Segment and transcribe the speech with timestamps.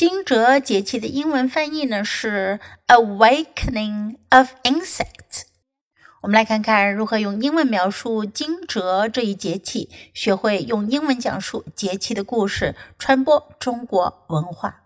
[0.00, 5.44] 惊蛰节气的英文翻译呢是 Awakening of Insects。
[6.22, 14.82] 我们来看看如何用英文描述惊蛰这一节气，学会用英文讲述节气的故事，传播中国文化。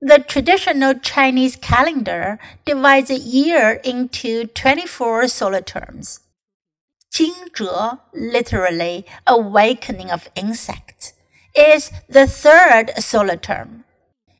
[0.00, 6.18] The traditional Chinese calendar divides a year into 24 solar terms.
[7.10, 11.12] 惊蛰, literally awakening of insects,
[11.54, 13.84] is the third solar term.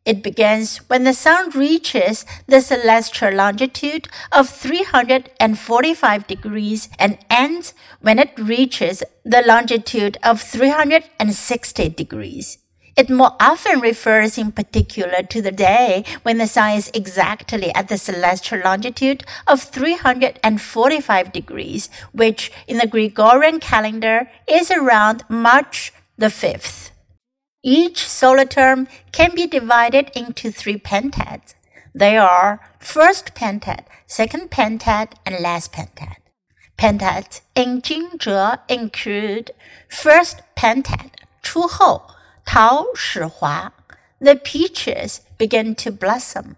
[0.03, 8.17] It begins when the sun reaches the celestial longitude of 345 degrees and ends when
[8.17, 12.57] it reaches the longitude of 360 degrees.
[12.98, 17.87] It more often refers in particular to the day when the sun is exactly at
[17.87, 26.27] the celestial longitude of 345 degrees, which in the Gregorian calendar is around March the
[26.27, 26.90] 5th.
[27.63, 31.54] Each solar term can be divided into three pentads.
[31.93, 36.15] They are first pentad, second pentad, and last pentad.
[36.77, 39.51] Pentads in Jingzhe include
[39.87, 41.12] first pentad,
[41.43, 41.67] Chu
[42.48, 43.71] Tao Shihua.
[44.20, 46.57] The peaches begin to blossom.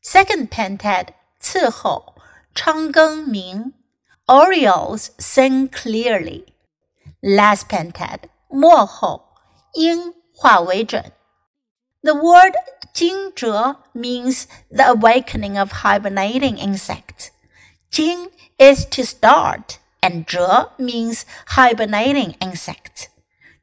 [0.00, 2.00] Second pentad, Ci Hou,
[3.26, 3.74] Ming.
[4.26, 6.46] Orioles sing clearly.
[7.22, 8.86] Last pentad, Mo
[9.74, 11.11] Ying 化为准.
[12.01, 12.53] The word
[12.93, 17.31] 惊蛰 means the awakening of hibernating insects.
[17.91, 21.25] 惊 is to start, and 蛰 means
[21.57, 23.07] hibernating insects.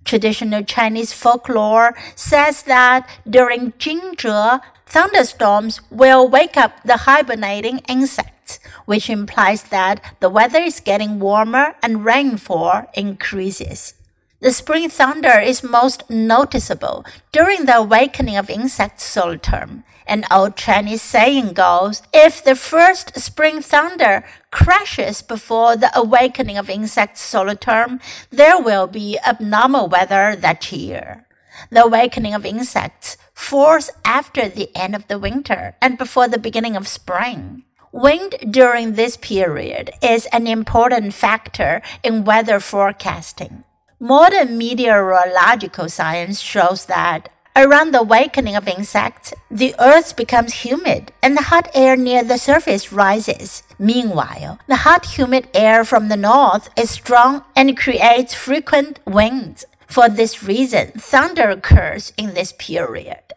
[0.04, 9.08] Traditional Chinese folklore says that during 惊蛰, thunderstorms will wake up the hibernating insects, which
[9.08, 13.94] implies that the weather is getting warmer and rainfall increases.
[14.39, 19.83] The spring thunder is most noticeable during the awakening of insect solar term.
[20.05, 26.69] An old Chinese saying goes, if the first spring thunder crashes before the awakening of
[26.69, 27.99] insect solar term,
[28.29, 31.25] there will be abnormal weather that year.
[31.71, 36.75] The awakening of insects falls after the end of the winter and before the beginning
[36.75, 37.63] of spring.
[37.91, 43.63] Wind during this period is an important factor in weather forecasting.
[43.99, 51.35] Modern meteorological science shows that around the awakening of insects, the earth becomes humid and
[51.35, 53.63] the hot air near the surface rises.
[53.79, 59.65] Meanwhile, the hot, humid air from the north is strong and creates frequent winds.
[59.87, 63.33] For this reason, thunder occurs in this period.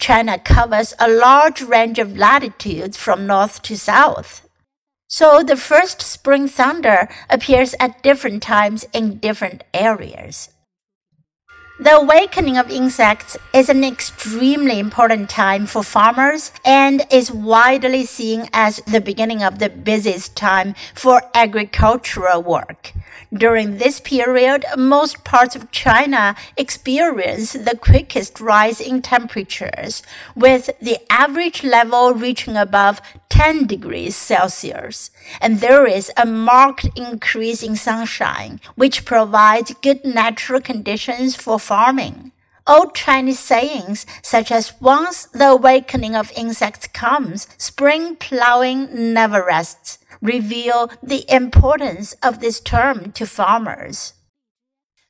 [0.00, 4.47] China covers a large range of latitudes from north to south.
[5.10, 10.50] So the first spring thunder appears at different times in different areas.
[11.80, 18.50] The awakening of insects is an extremely important time for farmers and is widely seen
[18.52, 22.92] as the beginning of the busiest time for agricultural work.
[23.32, 30.02] During this period, most parts of China experience the quickest rise in temperatures,
[30.34, 35.10] with the average level reaching above 10 degrees Celsius.
[35.40, 42.32] And there is a marked increase in sunshine, which provides good natural conditions for farming.
[42.66, 49.98] Old Chinese sayings, such as once the awakening of insects comes, spring plowing never rests,
[50.20, 54.14] reveal the importance of this term to farmers.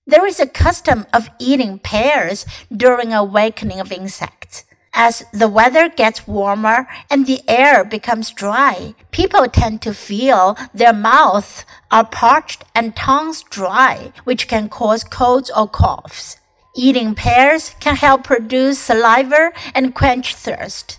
[0.07, 4.65] There is a custom of eating pears during awakening of insects.
[4.95, 10.93] As the weather gets warmer and the air becomes dry, people tend to feel their
[10.93, 16.39] mouths are parched and tongues dry, which can cause colds or coughs.
[16.75, 20.99] Eating pears can help produce saliva and quench thirst.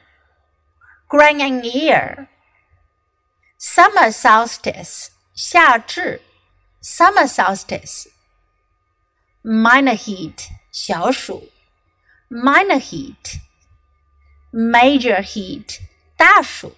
[1.09, 6.21] ，grain and ear。Summer solstice，夏至，
[6.81, 11.49] summer solstice。Minor heat，小暑，
[12.29, 15.79] minor heat。Major heat，
[16.15, 16.75] 大暑，